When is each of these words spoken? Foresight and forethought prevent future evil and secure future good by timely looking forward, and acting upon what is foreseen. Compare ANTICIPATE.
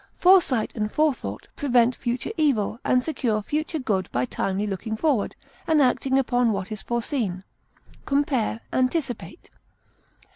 Foresight 0.17 0.71
and 0.73 0.91
forethought 0.91 1.47
prevent 1.55 1.93
future 1.95 2.31
evil 2.35 2.79
and 2.83 3.03
secure 3.03 3.43
future 3.43 3.77
good 3.77 4.09
by 4.11 4.25
timely 4.25 4.65
looking 4.65 4.97
forward, 4.97 5.35
and 5.67 5.79
acting 5.79 6.17
upon 6.17 6.51
what 6.51 6.71
is 6.71 6.81
foreseen. 6.81 7.43
Compare 8.05 8.61
ANTICIPATE. 8.73 9.51